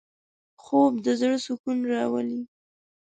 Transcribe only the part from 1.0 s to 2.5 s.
د زړه سکون راولي